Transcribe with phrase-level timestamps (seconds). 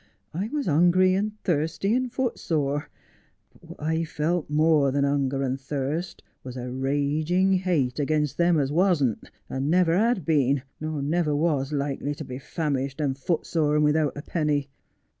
[0.33, 2.89] I was hungry and thirsty and footsore;
[3.53, 8.57] but what I felt more than hunger and thirst was a raging hate against them
[8.59, 13.75] as wasn't, and never had been, nor never was likely to be famished and footsore
[13.75, 14.69] and without a penny.